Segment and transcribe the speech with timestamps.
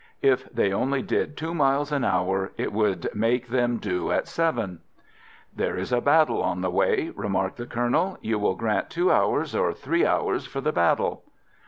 [0.23, 4.79] If they only did two miles an hour it would make them due at seven."
[5.55, 8.17] "There is a battle on the way," remarked the Colonel.
[8.19, 11.23] "You will grant two hours or three hours for the battle."